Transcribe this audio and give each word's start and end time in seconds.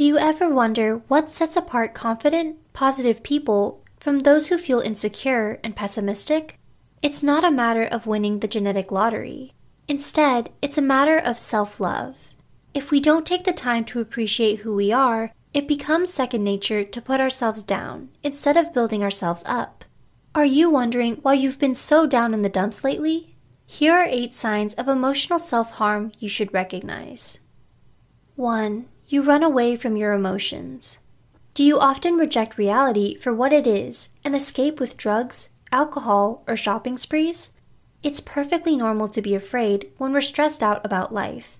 Do 0.00 0.06
you 0.06 0.16
ever 0.16 0.48
wonder 0.48 1.02
what 1.08 1.28
sets 1.28 1.58
apart 1.58 1.92
confident, 1.92 2.56
positive 2.72 3.22
people 3.22 3.84
from 3.98 4.20
those 4.20 4.46
who 4.46 4.56
feel 4.56 4.80
insecure 4.80 5.60
and 5.62 5.76
pessimistic? 5.76 6.58
It's 7.02 7.22
not 7.22 7.44
a 7.44 7.50
matter 7.50 7.84
of 7.84 8.06
winning 8.06 8.38
the 8.38 8.48
genetic 8.48 8.90
lottery. 8.90 9.52
Instead, 9.88 10.52
it's 10.62 10.78
a 10.78 10.80
matter 10.96 11.18
of 11.18 11.38
self 11.38 11.80
love. 11.80 12.32
If 12.72 12.90
we 12.90 12.98
don't 12.98 13.26
take 13.26 13.44
the 13.44 13.52
time 13.52 13.84
to 13.84 14.00
appreciate 14.00 14.60
who 14.60 14.74
we 14.74 14.90
are, 14.90 15.34
it 15.52 15.68
becomes 15.68 16.10
second 16.10 16.44
nature 16.44 16.82
to 16.82 17.02
put 17.02 17.20
ourselves 17.20 17.62
down 17.62 18.08
instead 18.22 18.56
of 18.56 18.72
building 18.72 19.02
ourselves 19.02 19.44
up. 19.44 19.84
Are 20.34 20.46
you 20.46 20.70
wondering 20.70 21.16
why 21.16 21.34
you've 21.34 21.58
been 21.58 21.74
so 21.74 22.06
down 22.06 22.32
in 22.32 22.40
the 22.40 22.48
dumps 22.48 22.82
lately? 22.82 23.36
Here 23.66 23.92
are 23.92 24.06
eight 24.08 24.32
signs 24.32 24.72
of 24.72 24.88
emotional 24.88 25.38
self 25.38 25.72
harm 25.72 26.12
you 26.18 26.30
should 26.30 26.54
recognize. 26.54 27.40
1. 28.36 28.86
You 29.12 29.22
run 29.22 29.42
away 29.42 29.74
from 29.74 29.96
your 29.96 30.12
emotions. 30.12 31.00
Do 31.54 31.64
you 31.64 31.80
often 31.80 32.14
reject 32.14 32.56
reality 32.56 33.16
for 33.16 33.34
what 33.34 33.52
it 33.52 33.66
is 33.66 34.10
and 34.24 34.36
escape 34.36 34.78
with 34.78 34.96
drugs, 34.96 35.50
alcohol, 35.72 36.44
or 36.46 36.56
shopping 36.56 36.96
sprees? 36.96 37.52
It's 38.04 38.20
perfectly 38.20 38.76
normal 38.76 39.08
to 39.08 39.20
be 39.20 39.34
afraid 39.34 39.90
when 39.98 40.12
we're 40.12 40.20
stressed 40.20 40.62
out 40.62 40.86
about 40.86 41.12
life. 41.12 41.59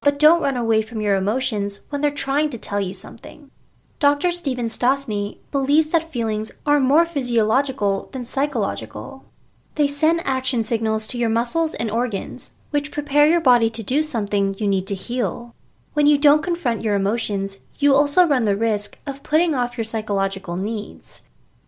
But 0.00 0.18
don't 0.18 0.42
run 0.42 0.56
away 0.56 0.82
from 0.82 1.00
your 1.00 1.16
emotions 1.16 1.80
when 1.90 2.00
they're 2.00 2.10
trying 2.10 2.50
to 2.50 2.58
tell 2.58 2.80
you 2.80 2.92
something. 2.92 3.50
Dr. 3.98 4.30
Stephen 4.30 4.66
Stosny 4.66 5.38
believes 5.50 5.88
that 5.88 6.12
feelings 6.12 6.52
are 6.66 6.80
more 6.80 7.06
physiological 7.06 8.08
than 8.12 8.24
psychological. 8.24 9.24
They 9.76 9.88
send 9.88 10.20
action 10.24 10.62
signals 10.62 11.06
to 11.08 11.18
your 11.18 11.30
muscles 11.30 11.74
and 11.74 11.90
organs, 11.90 12.52
which 12.70 12.92
prepare 12.92 13.26
your 13.26 13.40
body 13.40 13.70
to 13.70 13.82
do 13.82 14.02
something 14.02 14.54
you 14.58 14.66
need 14.66 14.86
to 14.88 14.94
heal. 14.94 15.54
When 15.94 16.06
you 16.06 16.18
don't 16.18 16.42
confront 16.42 16.82
your 16.82 16.96
emotions, 16.96 17.60
you 17.78 17.94
also 17.94 18.26
run 18.26 18.44
the 18.44 18.56
risk 18.56 18.98
of 19.06 19.22
putting 19.22 19.54
off 19.54 19.78
your 19.78 19.84
psychological 19.84 20.56
needs. 20.56 21.22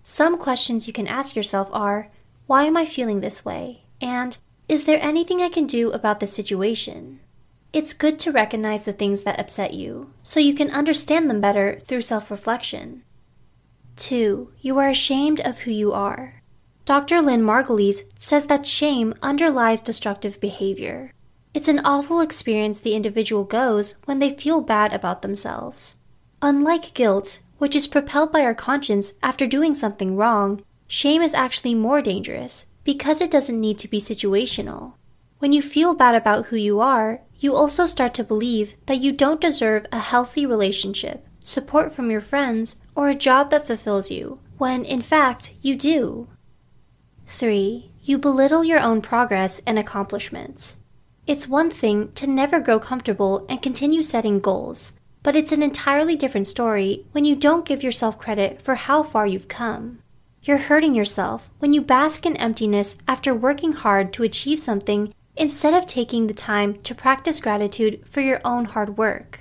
Some 0.04 0.38
questions 0.38 0.86
you 0.86 0.92
can 0.92 1.08
ask 1.08 1.34
yourself 1.34 1.69
are 1.72 2.10
Why 2.47 2.64
am 2.64 2.77
I 2.77 2.84
feeling 2.84 3.20
this 3.20 3.44
way? 3.44 3.82
And 4.00 4.36
Is 4.69 4.84
there 4.84 4.98
anything 5.00 5.41
I 5.41 5.48
can 5.48 5.66
do 5.66 5.92
about 5.92 6.19
the 6.19 6.27
situation? 6.27 7.20
It's 7.77 7.92
good 7.92 8.19
to 8.20 8.32
recognize 8.32 8.86
the 8.86 8.94
things 8.94 9.24
that 9.24 9.38
upset 9.38 9.74
you 9.74 10.10
so 10.22 10.41
you 10.41 10.55
can 10.55 10.70
understand 10.70 11.28
them 11.28 11.42
better 11.42 11.78
through 11.84 12.00
self 12.00 12.30
reflection. 12.30 13.02
2. 13.96 14.50
You 14.62 14.78
are 14.78 14.88
ashamed 14.88 15.42
of 15.42 15.58
who 15.58 15.70
you 15.70 15.92
are. 15.92 16.41
Dr. 16.86 17.20
Lynn 17.20 17.42
Margulies 17.42 18.10
says 18.19 18.47
that 18.47 18.64
shame 18.64 19.12
underlies 19.20 19.80
destructive 19.82 20.41
behavior. 20.41 21.12
It's 21.52 21.69
an 21.69 21.84
awful 21.84 22.22
experience 22.22 22.80
the 22.80 22.94
individual 22.94 23.44
goes 23.44 23.97
when 24.06 24.20
they 24.20 24.30
feel 24.30 24.62
bad 24.62 24.94
about 24.94 25.20
themselves. 25.20 25.97
Unlike 26.41 26.94
guilt, 26.94 27.41
which 27.58 27.77
is 27.77 27.86
propelled 27.86 28.32
by 28.32 28.41
our 28.41 28.54
conscience 28.54 29.12
after 29.22 29.47
doing 29.47 29.75
something 29.75 30.16
wrong, 30.16 30.62
shame 30.88 31.20
is 31.20 31.34
actually 31.34 31.75
more 31.75 32.00
dangerous 32.00 32.65
because 32.84 33.20
it 33.20 33.31
doesn't 33.31 33.60
need 33.60 33.78
to 33.81 33.88
be 33.88 34.00
situational. 34.00 34.94
When 35.38 35.52
you 35.52 35.60
feel 35.60 35.94
bad 35.94 36.14
about 36.14 36.47
who 36.47 36.56
you 36.56 36.80
are, 36.80 37.20
you 37.38 37.54
also 37.54 37.84
start 37.84 38.14
to 38.14 38.24
believe 38.24 38.76
that 38.86 39.00
you 39.00 39.12
don't 39.12 39.41
deserve 39.41 39.84
a 39.92 39.98
healthy 39.98 40.47
relationship, 40.47 41.26
support 41.41 41.92
from 41.92 42.10
your 42.10 42.22
friends, 42.22 42.76
or 42.94 43.10
a 43.10 43.14
job 43.14 43.50
that 43.50 43.66
fulfills 43.66 44.10
you, 44.10 44.41
when 44.56 44.82
in 44.84 45.02
fact 45.02 45.52
you 45.60 45.76
do. 45.76 46.28
3. 47.26 47.91
You 48.02 48.16
belittle 48.16 48.64
your 48.64 48.80
own 48.80 49.02
progress 49.02 49.60
and 49.66 49.78
accomplishments. 49.78 50.76
It's 51.26 51.47
one 51.47 51.70
thing 51.70 52.12
to 52.12 52.26
never 52.26 52.58
grow 52.58 52.78
comfortable 52.78 53.44
and 53.48 53.60
continue 53.60 54.03
setting 54.03 54.41
goals, 54.41 54.98
but 55.22 55.36
it's 55.36 55.53
an 55.53 55.62
entirely 55.62 56.16
different 56.16 56.47
story 56.47 57.04
when 57.12 57.26
you 57.26 57.36
don't 57.36 57.66
give 57.66 57.82
yourself 57.82 58.18
credit 58.18 58.62
for 58.62 58.76
how 58.76 59.03
far 59.03 59.26
you've 59.26 59.48
come. 59.48 59.98
You're 60.44 60.58
hurting 60.58 60.94
yourself 60.94 61.50
when 61.58 61.74
you 61.74 61.82
bask 61.82 62.24
in 62.24 62.36
emptiness 62.36 62.97
after 63.06 63.34
working 63.34 63.72
hard 63.72 64.14
to 64.14 64.22
achieve 64.22 64.60
something 64.60 65.12
instead 65.36 65.74
of 65.74 65.86
taking 65.86 66.26
the 66.26 66.34
time 66.34 66.80
to 66.82 66.94
practice 66.94 67.41
gratitude 67.41 68.02
for 68.08 68.20
your 68.20 68.41
own 68.44 68.64
hard 68.64 68.97
work. 68.97 69.41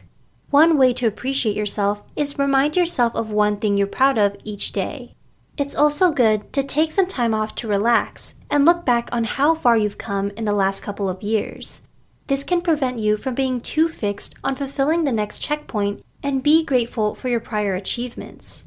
One 0.50 0.78
way 0.78 0.94
to 0.94 1.08
appreciate 1.08 1.56
yourself 1.56 2.04
is 2.16 2.40
remind 2.40 2.76
yourself 2.76 3.16
of 3.16 3.30
one 3.30 3.58
thing 3.58 3.78
you're 3.78 3.88
proud 3.88 4.18
of 4.18 4.36
each 4.44 4.72
day. 4.72 5.16
It's 5.58 5.76
also 5.76 6.12
good 6.12 6.52
to 6.54 6.64
take 6.64 6.92
some 6.92 7.08
time 7.08 7.34
off 7.34 7.56
to 7.56 7.68
relax 7.68 8.36
and 8.50 8.66
look 8.66 8.86
back 8.86 9.10
on 9.12 9.24
how 9.24 9.56
far 9.56 9.78
you've 9.78 9.98
come 9.98 10.32
in 10.32 10.46
the 10.46 10.54
last 10.54 10.84
couple 10.84 11.10
of 11.10 11.24
years. 11.24 11.82
This 12.28 12.44
can 12.44 12.62
prevent 12.62 13.00
you 13.00 13.18
from 13.18 13.36
being 13.36 13.62
too 13.62 13.88
fixed 13.88 14.36
on 14.44 14.56
fulfilling 14.56 15.04
the 15.04 15.12
next 15.12 15.40
checkpoint 15.40 16.04
and 16.22 16.44
be 16.44 16.66
grateful 16.66 17.16
for 17.16 17.30
your 17.30 17.40
prior 17.40 17.76
achievements. 17.76 18.66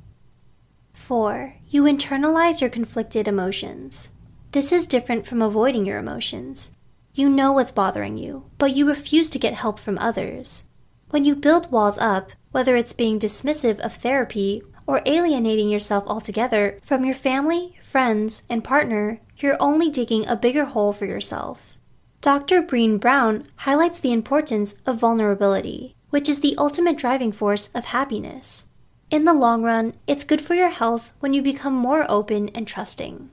4. 0.94 1.56
You 1.68 1.82
internalize 1.82 2.60
your 2.60 2.70
conflicted 2.70 3.28
emotions. 3.28 4.12
This 4.52 4.72
is 4.72 4.86
different 4.86 5.26
from 5.26 5.42
avoiding 5.42 5.84
your 5.84 5.98
emotions. 5.98 6.70
You 7.18 7.28
know 7.28 7.50
what's 7.50 7.72
bothering 7.72 8.16
you, 8.16 8.44
but 8.58 8.76
you 8.76 8.86
refuse 8.86 9.28
to 9.30 9.40
get 9.40 9.54
help 9.54 9.80
from 9.80 9.98
others. 9.98 10.66
When 11.10 11.24
you 11.24 11.34
build 11.34 11.72
walls 11.72 11.98
up, 11.98 12.30
whether 12.52 12.76
it's 12.76 12.92
being 12.92 13.18
dismissive 13.18 13.80
of 13.80 13.94
therapy 13.94 14.62
or 14.86 15.02
alienating 15.04 15.68
yourself 15.68 16.04
altogether 16.06 16.78
from 16.84 17.04
your 17.04 17.16
family, 17.16 17.76
friends, 17.82 18.44
and 18.48 18.62
partner, 18.62 19.20
you're 19.36 19.56
only 19.58 19.90
digging 19.90 20.28
a 20.28 20.36
bigger 20.36 20.66
hole 20.66 20.92
for 20.92 21.06
yourself. 21.06 21.76
Dr. 22.20 22.62
Brené 22.62 23.00
Brown 23.00 23.48
highlights 23.56 23.98
the 23.98 24.12
importance 24.12 24.76
of 24.86 25.00
vulnerability, 25.00 25.96
which 26.10 26.28
is 26.28 26.38
the 26.38 26.54
ultimate 26.56 26.96
driving 26.96 27.32
force 27.32 27.66
of 27.74 27.86
happiness. 27.86 28.66
In 29.10 29.24
the 29.24 29.34
long 29.34 29.64
run, 29.64 29.94
it's 30.06 30.22
good 30.22 30.40
for 30.40 30.54
your 30.54 30.70
health 30.70 31.10
when 31.18 31.34
you 31.34 31.42
become 31.42 31.74
more 31.74 32.08
open 32.08 32.48
and 32.50 32.64
trusting. 32.64 33.30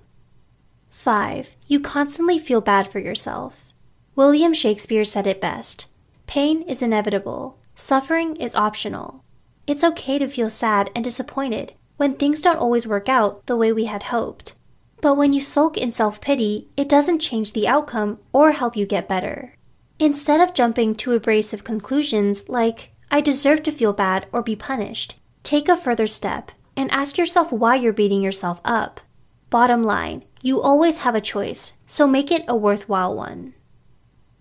5. 0.90 1.56
You 1.68 1.80
constantly 1.82 2.40
feel 2.40 2.62
bad 2.62 2.88
for 2.88 2.98
yourself. 2.98 3.75
William 4.16 4.54
Shakespeare 4.54 5.04
said 5.04 5.28
it 5.28 5.42
best 5.42 5.88
Pain 6.26 6.62
is 6.62 6.82
inevitable, 6.82 7.58
suffering 7.76 8.38
is 8.38 8.56
optional. 8.56 9.26
It's 9.68 9.84
okay 9.84 10.18
to 10.20 10.28
feel 10.28 10.50
sad 10.50 10.90
and 10.96 11.04
disappointed 11.04 11.74
when 11.98 12.14
things 12.14 12.40
don't 12.40 12.58
always 12.58 12.88
work 12.88 13.10
out 13.10 13.46
the 13.46 13.58
way 13.58 13.74
we 13.74 13.86
had 13.86 14.04
hoped. 14.04 14.54
But 15.02 15.16
when 15.16 15.34
you 15.34 15.42
sulk 15.42 15.78
in 15.78 15.92
self 15.92 16.22
pity, 16.22 16.70
it 16.78 16.88
doesn't 16.88 17.20
change 17.20 17.52
the 17.52 17.68
outcome 17.68 18.20
or 18.32 18.54
help 18.54 18.78
you 18.78 18.86
get 18.86 19.10
better. 19.10 19.56
Instead 20.00 20.40
of 20.40 20.54
jumping 20.54 20.96
to 20.96 21.14
abrasive 21.14 21.66
conclusions 21.66 22.48
like, 22.48 22.92
I 23.12 23.20
deserve 23.20 23.64
to 23.64 23.72
feel 23.72 23.92
bad 23.92 24.28
or 24.32 24.42
be 24.42 24.56
punished, 24.56 25.16
take 25.44 25.68
a 25.68 25.76
further 25.76 26.08
step 26.08 26.52
and 26.78 26.90
ask 26.92 27.18
yourself 27.18 27.52
why 27.52 27.76
you're 27.76 27.92
beating 27.92 28.22
yourself 28.22 28.62
up. 28.64 29.02
Bottom 29.50 29.84
line, 29.84 30.24
you 30.42 30.62
always 30.62 31.00
have 31.00 31.16
a 31.16 31.22
choice, 31.22 31.74
so 31.86 32.08
make 32.08 32.32
it 32.32 32.46
a 32.48 32.56
worthwhile 32.56 33.14
one. 33.14 33.54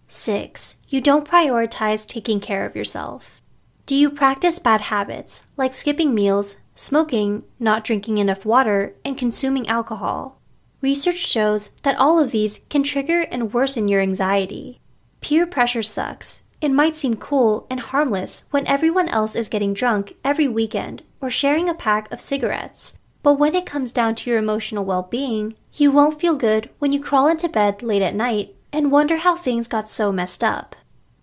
6. 0.08 0.76
You 0.88 1.00
don't 1.00 1.28
prioritize 1.28 2.06
taking 2.06 2.40
care 2.40 2.64
of 2.66 2.76
yourself. 2.76 3.40
Do 3.86 3.94
you 3.94 4.10
practice 4.10 4.58
bad 4.58 4.82
habits 4.82 5.44
like 5.56 5.74
skipping 5.74 6.14
meals, 6.14 6.56
smoking, 6.74 7.42
not 7.58 7.84
drinking 7.84 8.18
enough 8.18 8.44
water, 8.44 8.94
and 9.04 9.18
consuming 9.18 9.68
alcohol? 9.68 10.40
Research 10.80 11.18
shows 11.18 11.70
that 11.82 11.98
all 11.98 12.18
of 12.18 12.30
these 12.30 12.60
can 12.68 12.82
trigger 12.82 13.22
and 13.22 13.52
worsen 13.52 13.88
your 13.88 14.00
anxiety. 14.00 14.80
Peer 15.20 15.46
pressure 15.46 15.82
sucks. 15.82 16.42
It 16.60 16.70
might 16.70 16.96
seem 16.96 17.16
cool 17.16 17.66
and 17.68 17.80
harmless 17.80 18.44
when 18.50 18.66
everyone 18.66 19.08
else 19.08 19.34
is 19.34 19.48
getting 19.48 19.74
drunk 19.74 20.14
every 20.24 20.48
weekend 20.48 21.02
or 21.20 21.30
sharing 21.30 21.68
a 21.68 21.74
pack 21.74 22.10
of 22.10 22.20
cigarettes. 22.20 22.96
But 23.22 23.34
when 23.34 23.54
it 23.54 23.66
comes 23.66 23.92
down 23.92 24.14
to 24.16 24.30
your 24.30 24.38
emotional 24.38 24.84
well 24.84 25.02
being, 25.02 25.56
you 25.72 25.90
won't 25.90 26.20
feel 26.20 26.34
good 26.34 26.70
when 26.78 26.92
you 26.92 27.00
crawl 27.00 27.28
into 27.28 27.48
bed 27.48 27.82
late 27.82 28.02
at 28.02 28.14
night 28.14 28.54
and 28.74 28.90
wonder 28.90 29.18
how 29.18 29.36
things 29.36 29.68
got 29.68 29.88
so 29.88 30.10
messed 30.10 30.42
up. 30.42 30.74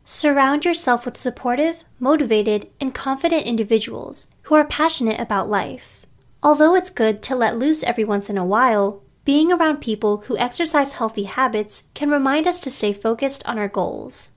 Surround 0.06 0.64
yourself 0.64 1.04
with 1.04 1.18
supportive, 1.18 1.84
motivated, 2.00 2.70
and 2.80 2.96
confident 2.96 3.46
individuals 3.46 4.28
who 4.44 4.56
are 4.56 4.64
passionate 4.64 5.20
about 5.20 5.50
life. 5.50 6.06
Although 6.42 6.76
it's 6.76 6.90
good 6.90 7.22
to 7.24 7.36
let 7.36 7.58
loose 7.58 7.84
every 7.84 8.06
once 8.06 8.30
in 8.30 8.38
a 8.38 8.46
while, 8.46 9.04
being 9.26 9.52
around 9.52 9.82
people 9.82 10.24
who 10.28 10.38
exercise 10.38 10.94
healthy 10.94 11.24
habits 11.24 11.90
can 11.94 12.10
remind 12.10 12.48
us 12.48 12.62
to 12.62 12.72
stay 12.72 12.94
focused 12.94 13.46
on 13.46 13.60
our 13.60 13.68
goals. 13.68 14.30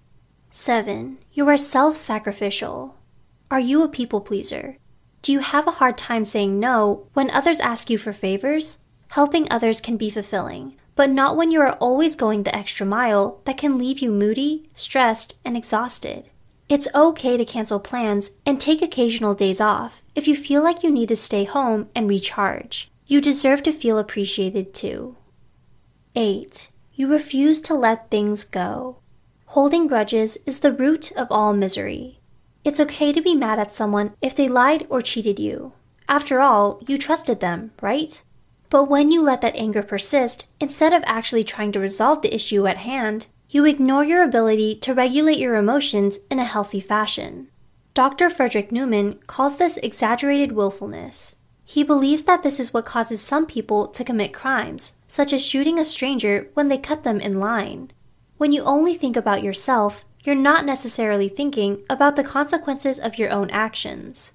7. 0.51 1.19
You 1.33 1.49
are 1.49 1.57
self 1.57 1.97
sacrificial. 1.97 2.97
Are 3.49 3.61
you 3.61 3.83
a 3.85 3.89
people 3.89 4.21
pleaser? 4.21 4.77
Do 5.23 5.31
you 5.31 5.39
have 5.39 5.69
a 5.69 5.79
hard 5.79 5.97
time 5.97 6.25
saying 6.25 6.59
no 6.59 7.07
when 7.15 7.31
others 7.31 7.61
ask 7.61 7.89
you 7.89 7.97
for 7.97 8.13
favors? 8.13 8.79
Helping 9.11 9.47
others 9.51 9.81
can 9.81 9.97
be 9.97 10.11
fulfilling, 10.11 10.75
but 10.97 11.11
not 11.11 11.37
when 11.37 11.51
you 11.51 11.61
are 11.61 11.73
always 11.75 12.17
going 12.17 12.43
the 12.43 12.55
extra 12.55 12.87
mile 12.87 13.41
that 13.45 13.59
can 13.59 13.79
leave 13.79 14.01
you 14.01 14.11
moody, 14.11 14.69
stressed, 14.75 15.37
and 15.45 15.57
exhausted. 15.57 16.29
It's 16.69 16.89
okay 16.95 17.37
to 17.37 17.45
cancel 17.45 17.79
plans 17.79 18.31
and 18.47 18.59
take 18.59 18.81
occasional 18.81 19.35
days 19.35 19.61
off 19.61 20.03
if 20.15 20.27
you 20.27 20.35
feel 20.35 20.63
like 20.63 20.83
you 20.83 20.91
need 20.91 21.09
to 21.09 21.17
stay 21.17 21.45
home 21.45 21.89
and 21.95 22.09
recharge. 22.09 22.91
You 23.07 23.21
deserve 23.21 23.63
to 23.65 23.73
feel 23.73 23.99
appreciated 23.99 24.73
too. 24.73 25.17
8. 26.17 26.71
You 26.95 27.09
refuse 27.09 27.61
to 27.63 27.75
let 27.75 28.11
things 28.11 28.45
go. 28.45 28.97
Holding 29.47 29.87
grudges 29.87 30.39
is 30.47 30.61
the 30.61 30.73
root 30.73 31.13
of 31.13 31.29
all 31.31 31.53
misery. 31.53 32.19
It's 32.65 32.81
okay 32.81 33.13
to 33.13 33.21
be 33.21 33.35
mad 33.35 33.59
at 33.59 33.73
someone 33.73 34.15
if 34.23 34.35
they 34.35 34.49
lied 34.49 34.87
or 34.89 35.03
cheated 35.03 35.39
you. 35.39 35.73
After 36.09 36.41
all, 36.41 36.81
you 36.87 36.97
trusted 36.97 37.41
them, 37.41 37.73
right? 37.83 38.23
But 38.75 38.91
when 38.91 39.13
you 39.13 39.23
let 39.23 39.41
that 39.43 39.55
anger 39.55 39.85
persist, 39.85 40.49
instead 40.59 40.93
of 40.93 41.05
actually 41.07 41.45
trying 41.45 41.71
to 41.71 41.79
resolve 41.79 42.23
the 42.23 42.35
issue 42.35 42.67
at 42.67 42.79
hand, 42.79 43.29
you 43.49 43.65
ignore 43.65 44.03
your 44.03 44.21
ability 44.25 44.75
to 44.81 44.93
regulate 44.93 45.39
your 45.39 45.55
emotions 45.55 46.19
in 46.29 46.41
a 46.41 46.45
healthy 46.45 46.81
fashion. 46.81 47.47
Dr. 47.95 48.29
Frederick 48.29 48.73
Newman 48.73 49.21
calls 49.29 49.59
this 49.59 49.77
exaggerated 49.77 50.51
willfulness. 50.51 51.37
He 51.65 51.85
believes 51.85 52.25
that 52.25 52.43
this 52.43 52.59
is 52.59 52.75
what 52.75 52.85
causes 52.85 53.23
some 53.23 53.47
people 53.47 53.87
to 53.87 54.03
commit 54.03 54.33
crimes, 54.35 54.97
such 55.07 55.33
as 55.33 55.47
shooting 55.47 55.79
a 55.79 55.85
stranger 55.85 56.51
when 56.55 56.67
they 56.67 56.77
cut 56.77 57.05
them 57.05 57.21
in 57.21 57.39
line. 57.39 57.93
When 58.39 58.51
you 58.51 58.65
only 58.65 58.97
think 58.97 59.17
about 59.17 59.45
yourself, 59.45 60.05
you're 60.25 60.35
not 60.35 60.67
necessarily 60.67 61.29
thinking 61.29 61.85
about 61.89 62.17
the 62.17 62.25
consequences 62.25 62.99
of 62.99 63.21
your 63.21 63.31
own 63.31 63.51
actions. 63.51 64.33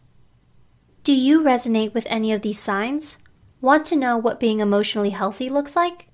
Do 1.03 1.13
you 1.13 1.41
resonate 1.41 1.94
with 1.94 2.07
any 2.09 2.31
of 2.31 2.41
these 2.41 2.59
signs? 2.59 3.18
Want 3.61 3.85
to 3.88 3.95
know 3.95 4.17
what 4.17 4.39
being 4.39 4.59
emotionally 4.61 5.09
healthy 5.09 5.50
looks 5.50 5.75
like? 5.75 6.07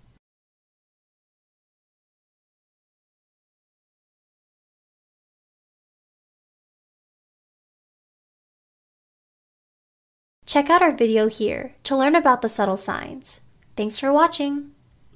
Check 10.46 10.70
out 10.70 10.82
our 10.82 10.92
video 10.92 11.28
here 11.28 11.74
to 11.84 11.98
learn 11.98 12.16
about 12.16 12.42
the 12.42 12.50
subtle 12.50 12.78
signs. 12.78 13.42
Thanks 13.76 14.00
for 14.00 14.12
watching! 14.12 14.75